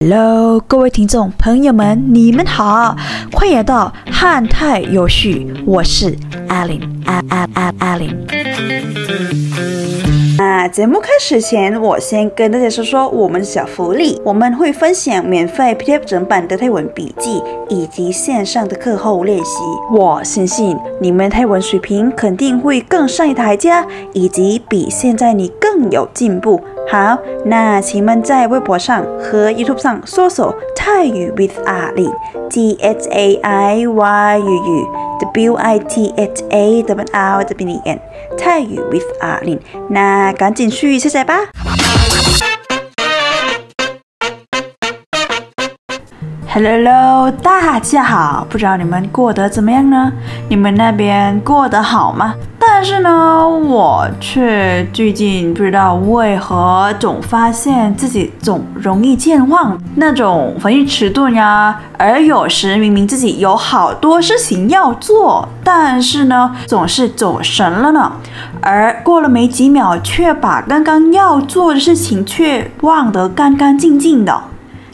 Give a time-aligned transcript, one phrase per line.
[0.00, 2.94] Hello，各位听众朋友们，你们好，
[3.32, 6.16] 欢迎来到汉泰有序，我是
[6.48, 8.14] Allen，a a a Allen。
[10.38, 14.20] 那节目开始前，我先跟大家说说我们的小福利。
[14.24, 19.58] 我们会分享免费 PDF 整版的泰文笔记，以及线上的课后练习。
[19.92, 23.72] 我相信你们泰文水平肯定会更上一台阶，
[24.12, 26.62] 以及比现在你更有进步。
[26.90, 32.10] 好，那请们在微博上和 YouTube 上搜索泰语 with 阿里
[32.48, 34.86] ，T H A I Y U 语
[35.20, 38.00] ，W I T H A W R W N，
[38.38, 39.60] 泰语 with 阿里。
[39.90, 41.40] 那赶紧去下载吧。
[46.60, 50.12] Hello，大家好，不知道你们过得怎么样呢？
[50.48, 52.34] 你们那边过得好吗？
[52.58, 61.78] 但是呢，我却最近不知道为何总发现自己总容易健忘，那种反应迟钝呀。
[61.96, 68.10] 而有时明明自己有好多事情要做，但是呢，总是走神了呢。
[68.60, 74.42] 而过了没几秒，却把刚刚要做的事情却忘得干干净净的。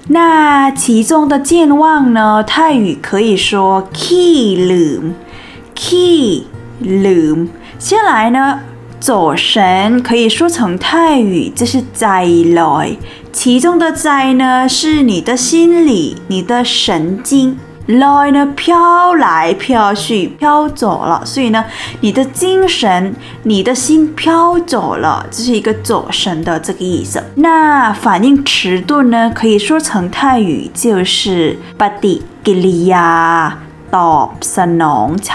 [0.09, 2.45] 那其中的健忘呢？
[2.47, 6.43] 泰语可以说 key loom，key
[6.83, 7.49] loom。
[7.79, 8.61] 先来呢，
[9.01, 12.97] 走神可以说成泰语这是灾来，
[13.33, 17.57] 其中的灾呢是你的心理，你的神经。
[17.87, 21.65] lie 呢飘来飘去飘走了，所以呢，
[22.01, 27.23] 你的精神、你的心飘走了，这是一个走神的这个意思。
[27.37, 33.53] 那反应迟钝呢，可以说成泰语就是 body gilia
[33.91, 35.31] dop s a n o n g。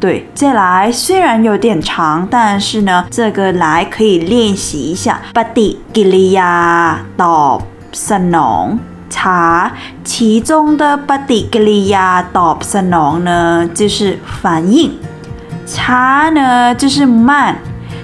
[0.00, 7.60] 对，接下来虽然有点长，但是呢，这个来可以练习一下 body gilia dop
[7.92, 8.78] s a n o n
[9.09, 9.71] บสนอง查
[10.03, 12.07] 其中的ปฏิกิริยา
[12.37, 13.29] ตอบสนอง呢，
[13.77, 14.43] 就是反
[14.73, 14.75] 应。
[15.65, 16.39] 查呢
[16.75, 17.55] 就是慢，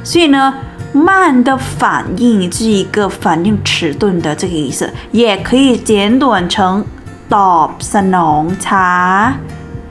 [0.03, 0.53] 所以呢，
[0.93, 6.85] 慢的反应是一个反应迟钝的这个意思，也可以简短成
[7.29, 9.33] ตอบสนอง查。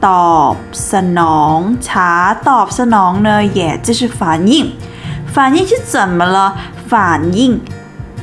[0.00, 4.72] ตอบสนอง查ตอบสนอง呢，也就是反应。
[5.26, 6.54] 反应是怎么了？
[6.88, 7.60] 反应。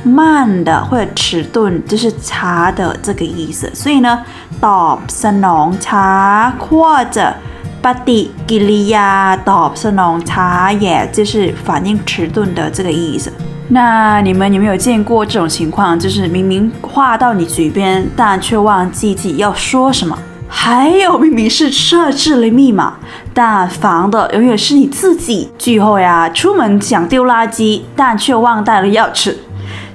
[0.04, 3.70] 慢的或者迟钝，就是差的这个意思。
[3.74, 4.20] 所以呢，
[4.60, 7.34] ตอบสนองช้า或者
[7.82, 13.32] ปฏิกิริยาตอบสนองช้า，也就是反应迟钝的这个意思。
[13.70, 15.98] 那你们有没有见过这种情况？
[15.98, 20.18] 就是明明话到你嘴边，但却忘记自己要说什么。
[20.48, 22.94] 还有明明是设置了密码，
[23.34, 25.50] 但防的永远是你自己。
[25.58, 29.34] 最后呀，出门想丢垃圾，但却忘带了钥匙。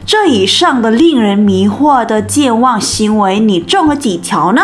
[0.07, 4.61] 这以上的令人迷惑的健忘行为，你中了几条呢？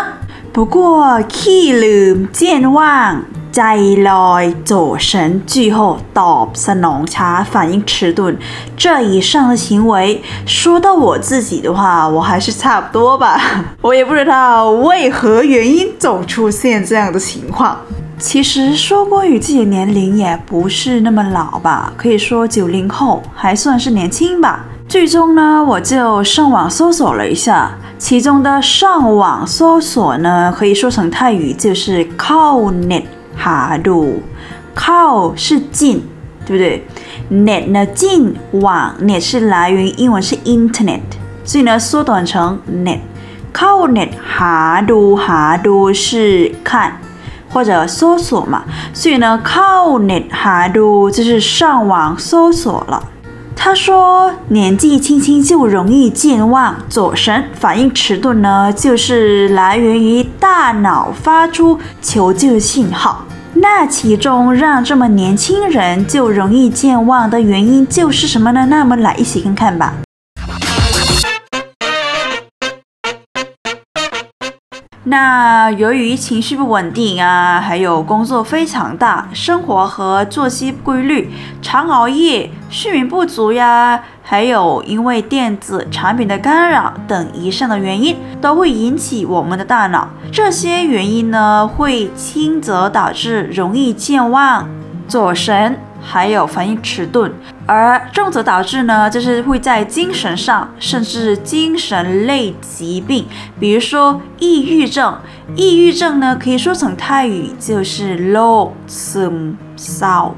[0.52, 3.22] 不过，key ลื健忘、
[3.52, 8.36] ใจลอย、走神、最后ตอบสนองช้า、反应迟钝，
[8.76, 13.40] 这以上的行为，说到我自己的话，我还是差不多吧。
[13.80, 17.78] 我也不知道为何原因总出现这样的情况。
[18.18, 24.66] 其实说过与自己的年龄也不是那么老吧，可以说九零后还算是年轻吧。
[24.87, 33.03] 最终呢，我就上网搜索了一下，其中的上网搜索呢，可以说成泰语就是靠 net
[33.35, 34.21] 哈度，
[34.75, 36.07] 靠是进，
[36.45, 36.87] 对不对
[37.31, 41.01] ？net 呢进网，net 是来源于英文是 internet，
[41.43, 42.99] 所以呢缩短成 net，
[43.51, 46.95] 靠 net 哈度哈度是看
[47.49, 48.63] 或者搜索嘛，
[48.93, 53.03] 所以呢靠 net 哈度就是上网搜索了。
[53.65, 63.25] 他说：“年纪轻轻就容易健忘、走神、反应迟钝呢，就是来源于大脑发出求救信号。
[63.55, 68.67] 那其中让这么年轻人就容易健忘的原因就是什么呢？
[68.69, 69.95] 那我们来一起看看吧。”
[75.07, 81.31] 那由于情绪不稳定啊，还有工作非常大，生活和作息不规律，
[81.61, 90.09] 常熬夜，睡眠不足呀，还有因为电子产品的干扰等以上的原因，都会引起我们的大脑。
[90.31, 94.67] 这些原因呢，会轻则导致容易健忘、
[95.07, 95.77] 走神。
[96.07, 97.33] 还有反应迟钝，
[97.66, 103.26] 而重则导致呢，就是会在精神上，甚至精神类疾病，
[103.58, 105.16] 比如说抑郁症。
[105.56, 110.32] 抑郁症呢，可以说成泰语就是โรคซึมเศร้า，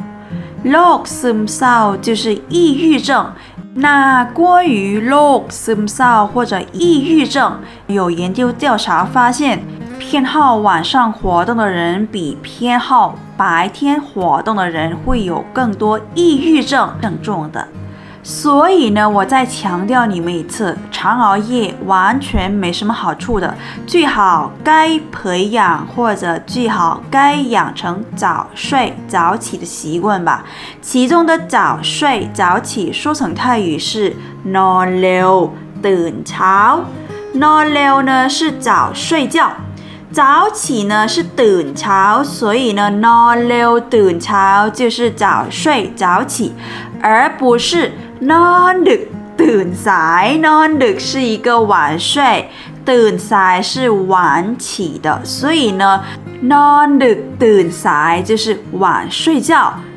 [0.65, 3.33] โรคซึมเศร้า就是抑郁症。
[3.75, 5.87] 那关于 low sim
[6.27, 9.63] 或者抑郁症，有研究调查发现，
[9.99, 17.68] 偏好晚上活动的人比偏好 白天活动的人会有更多抑郁症症状的。
[18.24, 23.56] 所以呢，我再强调你们一次，常熬夜完全没什么好处的，
[23.86, 30.44] 最好该培养或者最好该养成早睡早起的习惯吧。
[30.82, 34.14] 其中的早睡早起说成泰语是
[34.44, 35.52] no l e
[35.82, 36.82] 等潮
[37.32, 39.54] ，no l e 呢是早睡觉，
[40.13, 46.53] 早起呢是等潮，所以呢 no leo 等潮就是早睡早起，
[47.01, 47.93] 而不是。
[48.31, 49.03] นอนดึก
[49.41, 52.49] ตื่นสายนอนดึก是一个晚睡
[52.89, 55.85] ตื่นสาย是晚起的所以呢
[56.53, 58.45] นอนดึกตื่นสาย就是
[58.83, 59.51] 晚睡觉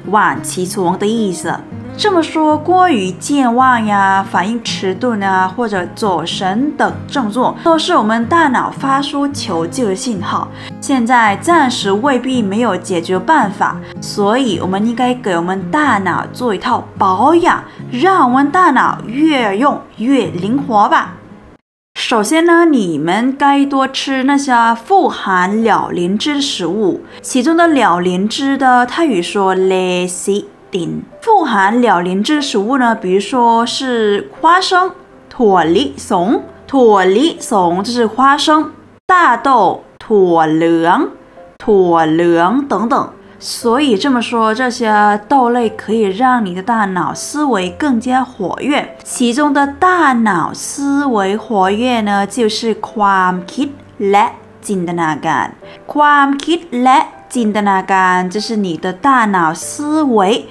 [0.10, 1.54] 晚起床的意思
[1.97, 10.49] 这么说，过于健忘呀、反应迟钝啊，或者走神等症状，都是我们大脑发出求救的信号。
[10.81, 17.63] 现在暂时未必没有解决办法，所以我们应该给我们大脑做一套保养，
[17.93, 21.17] 让我们大脑越用越灵活吧。
[21.99, 30.09] 首先呢，你们该多吃那些富含鸟磷脂的食物，其中的鸟磷脂的泰语说 “le
[30.72, 31.04] si”。
[31.22, 34.92] 富含鸟磷脂食物呢，比如说是花生、
[35.32, 38.72] ถั่梨怂、ถั่梨怂就是花生、
[39.06, 41.10] 大豆、ถั่粮、
[41.58, 43.10] ถั่粮等等。
[43.38, 48.98] 所以这么说，这些豆类可以让你的大脑思维更加活跃。
[49.04, 53.70] 其中的大脑思维活跃呢，就是ความคิด
[54.12, 54.26] และ
[54.66, 55.50] จินตนาการ。
[55.94, 57.00] ความคิดและ
[57.34, 60.46] จินตนาการ就是你的大脑思维。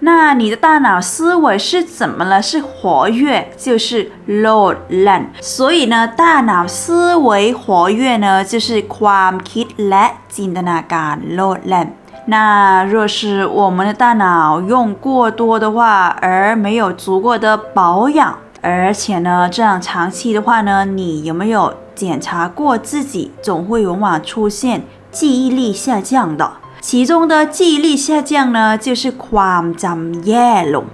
[0.00, 2.42] 那你的大脑思维是怎么了？
[2.42, 5.28] 是活跃，就是 load land。
[5.40, 10.04] 所以呢，大脑思维活跃呢，就是ความคิดและ
[10.34, 11.88] จินตนาการ load land。
[12.26, 23.30] 那若是我们的大脑用过多的话，而没有足够的保养，而且呢，这样长期的话呢，你有没有检查过自己？
[23.40, 26.52] 总会往往出现 记忆力下降的。
[26.80, 30.86] 其中的记忆力下降呢，就是ความจำแย่ลง。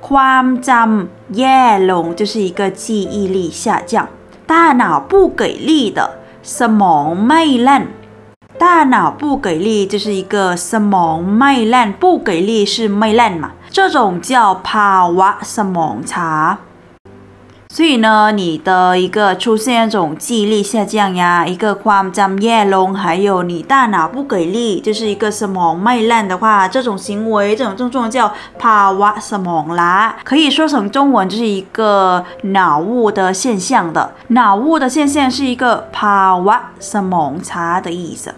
[0.00, 4.08] ความจำแย่ลง就是一个记忆力下降，
[4.46, 6.10] 大脑不给力的，
[6.42, 7.84] สมองไม่แล่น。
[8.58, 16.30] 大脑不给力就是一个สมองไม่แล่น，不给力是ไม่แล่น嘛，这种叫ภาวะสมองช้า。
[17.72, 38.34] 所以呢，你的一个出现一种记忆力下降呀，一个ความจำแย่ลง，还有你大脑不给力，就是一个สมองไม่แล่น的话，这种行为，这种症状叫ภาวะสมองล้า，可以说成中文就是一个脑雾的现象的，脑雾的现象是一个ภาวะสมองช้า的意思。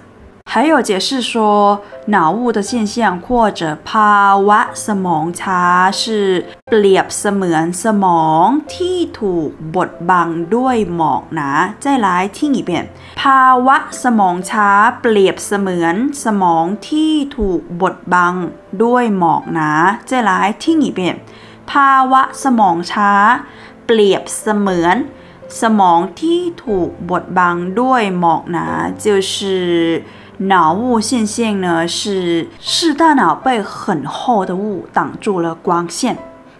[0.52, 5.64] 还有解释说，脑雾的现象或者ภาวะสมองช้า
[6.00, 6.02] 是
[6.70, 8.44] เปรียบเสมือนสมอง
[8.74, 11.50] ที่ถูกบดบังด้วยหมอกหนา
[11.84, 12.70] 再来听一遍
[13.20, 14.70] ภาวะสมองช้า
[15.00, 15.94] เปรียบเสมือน
[16.24, 18.34] สมองที่ถูกบดบัง
[18.82, 19.70] ด้วยหมอกหนา
[20.10, 20.30] 再来
[20.62, 21.00] 听一遍
[21.70, 23.12] ภาวะสมองช้า
[23.86, 24.96] เปรียบเสมือน
[25.60, 28.66] สมองที่ถูกบดบังด้วยหมอกหนา
[29.04, 29.34] 就是
[30.37, 36.17] 脑雾现象呢，是是大脑被很厚的雾挡住了光线。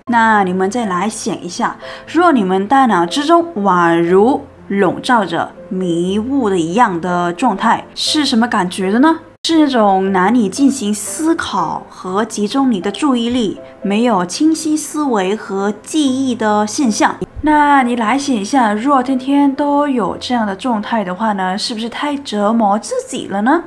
[0.07, 1.75] 那你们再来想一下，
[2.07, 9.19] 若你们大脑之中宛如笼罩着迷雾的一样的状态，是什么感觉的呢？
[9.47, 17.15] 是那种难以进行思考和集中你的注意力，没有清晰思维和记忆的现象。
[17.45, 23.65] 那你来写一下，若天天都有这样的状态的话呢，是不是太折磨自己了呢？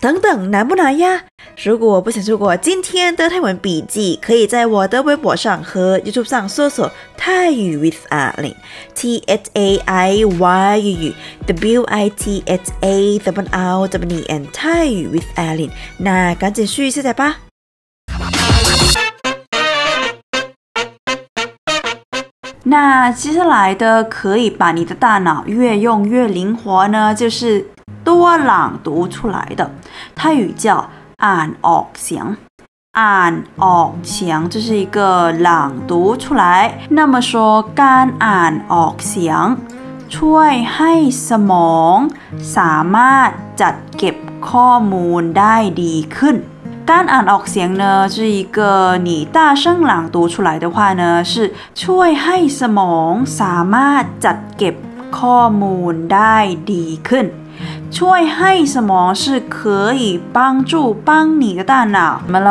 [0.00, 1.24] 等等，难不难呀？
[1.60, 8.54] 如果不想错过今天的泰文笔记，可以在我的微博上和 YouTube 上搜索“泰语 with 阿玲
[8.94, 11.12] ”，T H A I Y U
[11.48, 15.68] W I T H A W L W N 泰语 with 阿玲。
[15.98, 17.49] 那赶紧去下载吧。
[22.63, 27.67] 那接下来的可以把你的大脑越用越灵活呢，就是
[28.03, 29.69] 多朗读出来的。
[30.15, 31.87] 泰语叫按ออก
[32.93, 36.79] 按ออก这是一个朗读出来。
[36.89, 39.45] 那么说การอ่านออกเสียง
[40.15, 40.93] ช่วยให้
[41.29, 41.95] สมอง
[42.55, 43.29] สามารถ
[43.61, 44.15] จัดเก็บ
[44.49, 46.35] ข้อมูลได้ดีขึ้น
[46.91, 48.59] การอ่านออกเสียง呢是一个
[49.07, 51.33] 你大声朗读出来的话呢是
[51.81, 54.75] ช่วยให้สมองสามารถจัดเก็บ
[55.19, 56.37] ข้อมูลได้
[56.71, 57.25] ดีขึ้น
[57.97, 59.23] ช่วยให้สมอง是
[59.55, 59.57] 可
[60.01, 60.03] 以
[60.35, 60.37] 帮
[60.71, 60.73] 助
[61.07, 61.09] 帮
[61.41, 62.49] 你的大脑怎么了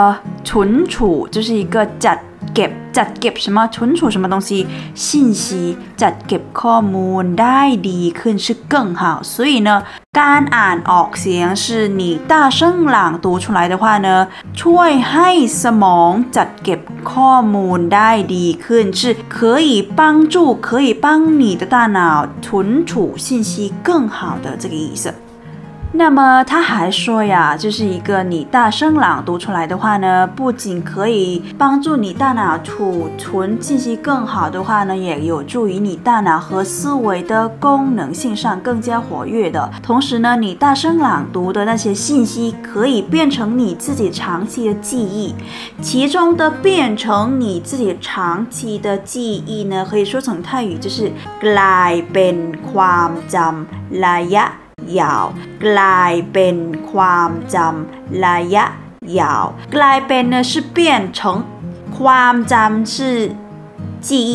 [0.49, 2.19] 存储就是一个จัด
[2.55, 4.51] เก็บจัดเก็บ什么存储什么东西
[4.95, 9.03] 信息จัดเก็บข้อมูลได้ดีขึ้น是更好
[9.33, 9.71] 所以呢
[10.21, 11.65] การอ่านออกเสียง是
[12.01, 12.61] 你大声
[12.95, 14.09] 朗读出来的话呢
[14.61, 15.31] ช่วยให้
[15.63, 16.81] สมองจัดเก็บ
[17.13, 19.03] ข้อมูลได้ดีขึ้น是
[19.37, 19.37] 可
[19.69, 20.01] 以帮
[20.33, 20.35] 助
[20.67, 21.07] 可以帮
[21.41, 21.99] 你的大脑
[22.45, 22.47] 存
[22.89, 22.91] 储
[23.25, 23.53] 信息
[23.83, 25.13] 更好的这个意思
[25.97, 39.71] 那么他还说呀，就是一个你大声朗读出来的话呢，不仅可以帮助你大脑储存信息更好的话呢，也有助于你大脑和思维的功能性上更加活跃的。
[39.85, 45.33] 同时呢，你大声朗读的那些信息可以变成你自己长期的记忆。
[45.81, 52.37] 其中的变成你自己长期的记忆呢，可以说成泰语就是กลายเป็น
[52.69, 54.47] ความจำระยะ
[55.01, 55.25] ยาว
[55.65, 56.57] กลายเป็น
[56.91, 58.65] ความจำระยะ
[59.21, 59.45] ยาว
[59.75, 60.79] กลายเป็น呢是变
[61.19, 61.19] 成
[61.97, 62.97] ความจำ是
[64.07, 64.35] 记忆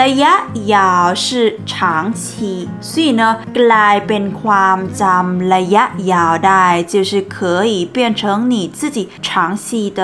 [0.00, 0.32] ระยะ
[0.74, 1.24] ยาว是
[1.70, 1.74] 长
[2.20, 3.22] 期所以呢
[3.58, 8.20] กลายเป็นความจำระยะยาวได้就是可以变成
[8.52, 10.00] 你自己长期的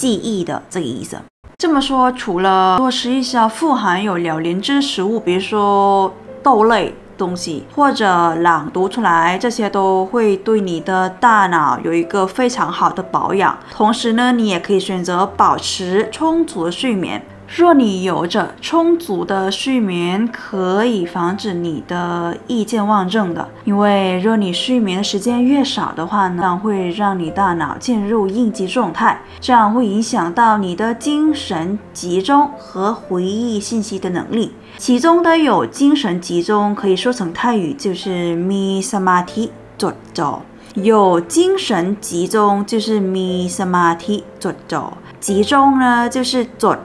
[0.00, 1.12] 记忆的这个意思
[1.56, 6.12] 这么说，除了多吃一些富含有鸟磷脂食物，比如说
[6.42, 6.94] 豆类。
[7.19, 13.55] 东西或者朗读出来，这些都会对你的大脑有一个非常好的保养。
[13.71, 17.21] 同时呢，你也可以选择保持充足的睡眠。
[17.55, 23.49] 若你有着充足的睡眠，可以防止你的意见妄症的。
[23.65, 34.53] 因为若你睡眠的时间越少的话呢，会让你大脑进入应激状态，这样会影响到你的精神集中和回忆信息的能力。
[34.77, 40.41] 其中的有精神集中，可以说成泰语就是 mi samati z o z o
[40.75, 46.77] 有精神集中就是 mi samati z o z o 集中呢就是 z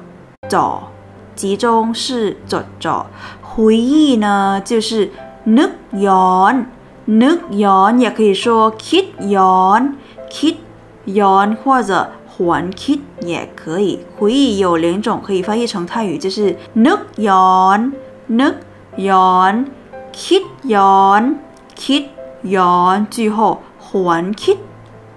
[0.53, 0.67] ดจ่อ。
[1.35, 3.05] 集中是จดจ่อ。
[3.41, 5.11] 回忆呢就是
[5.45, 5.71] นึก
[6.07, 6.53] ย้อน
[7.21, 9.05] นึกย้อน也可以说คิด
[9.35, 9.81] ย้อน
[10.29, 10.55] คิด
[11.05, 11.91] ย้อน或者
[12.41, 17.91] 还 kid 也可以，回忆有两种可以翻译成泰语，就是 nuk yon
[18.29, 18.55] nuk
[18.95, 19.65] yon
[20.13, 21.35] kid yon
[21.75, 22.05] kid
[22.45, 24.57] yon，最后还 kid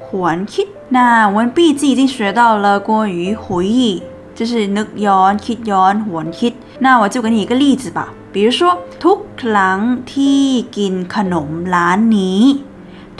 [0.00, 0.67] 还 kid。
[0.88, 4.02] 那我们毕竟已经学到了关于回忆，
[4.37, 6.55] 就是 nuk yon kid yon 还 kid。
[6.81, 9.79] 那我就给你一个例子吧，比如说ทุกครั้ง
[10.12, 10.43] ที่
[10.76, 12.43] กินขนมร้านนี้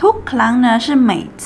[0.01, 1.11] ทุกครั้ง呢是每
[1.43, 1.45] 次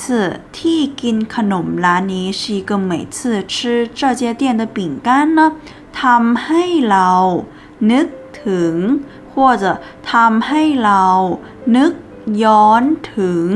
[0.58, 3.18] ที่กินขนมร้านนี้是一个每次
[3.52, 5.40] 吃这家店的饼干呢
[6.02, 7.10] ทำให้เรา
[7.90, 8.08] นึก
[8.44, 8.74] ถึง
[9.32, 9.64] 或者
[10.12, 11.04] ทำให้เรา
[11.76, 11.92] นึก
[12.44, 12.82] ย้อน
[13.16, 13.46] ถึง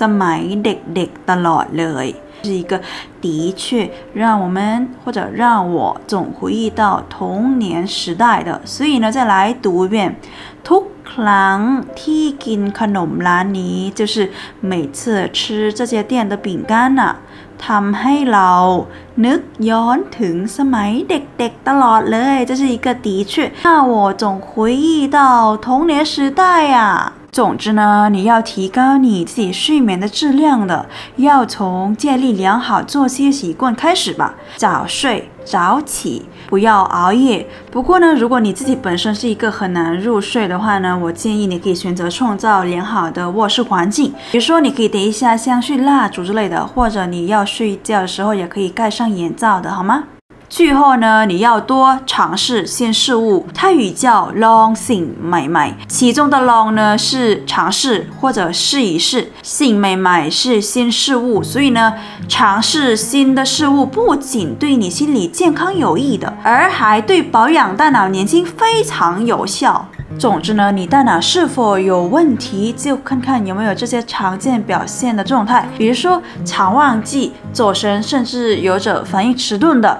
[0.00, 2.06] สมัยเด็กๆตลอดเลย
[2.48, 2.80] 是一个
[3.20, 4.58] 的确让我们
[5.04, 10.16] 或者让我总回忆到童年时代的，所以呢，再来读一遍。
[10.68, 11.58] ทุกครั้ง
[12.00, 14.30] ที่กินขนมร้านนี้就是
[14.70, 17.12] 每次吃这些店的饼干น่ะ
[17.66, 18.52] ทำให้เรา
[19.24, 19.40] นึก
[19.70, 25.18] ย้อนถึงสมัยเด็กๆตลอดเลย这是一个的确让我总回忆到
[25.56, 26.42] 童年时代
[26.76, 30.85] 呀 总之呢，你要提高你自己睡眠的质量的，
[31.17, 34.35] 要从建立良好作息习惯开始吧。
[34.55, 37.45] 早睡早起，不要熬夜。
[37.69, 50.05] 不过呢，如果你自己本身是一个很难入睡的话呢，我建议你可以选择创造良好的卧室环境，比如说你可以点一下香薰蜡烛之类的，或者你要睡觉的时候也可以盖上眼罩的，好吗？
[50.55, 53.45] 最后呢，你要多尝试新事物。
[53.53, 61.43] 泰语叫 long sing 买买，其中的 long 呢是尝试或者试一试，sing 买买是新事物。
[61.43, 61.95] 所以呢，
[62.29, 69.85] 尝试新的事物不仅对你心理健康有益的，而还对保养大脑年轻非常有效。
[70.17, 79.99] 总之呢，你大脑是否有问题，就看看有没有这些常见表现的状态，比如说常忘记、走神，甚至有着反应迟钝的。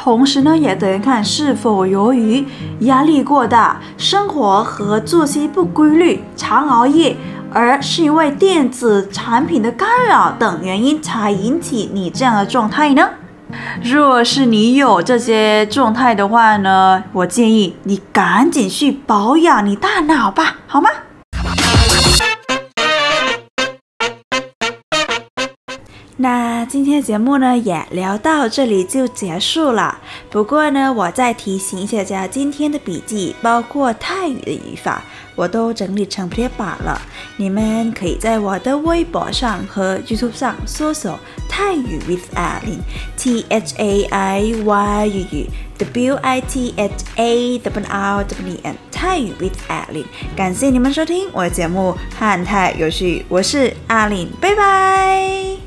[0.00, 2.46] 同时呢，也得看是否由于
[2.80, 7.16] 压力过大、生活和作息不规律、常熬夜，
[7.52, 13.08] 而是因为电子产品的干扰等原因才引起你这样的状态呢？
[13.82, 20.88] 若是你有这些状态的话呢，我建议你赶紧去保养你大脑吧，好吗？
[26.20, 30.00] 那今天的节目呢，也聊到这里就结束了。
[30.28, 35.04] 不过呢，我再提醒一下大家，今天的笔记包括泰语的语法，
[35.36, 37.00] 我都整理成贴板了。
[37.36, 41.16] 你们可以在我的微博上和 YouTube 上搜索
[41.48, 42.80] “泰语 with a l i n
[43.16, 45.46] T H A I Y 语语
[45.78, 50.36] W I T H A W R W N 泰语 with a l i n
[50.36, 55.57] 感谢你们收听我的节目《汉泰有序》，我是 Alin，，拜拜。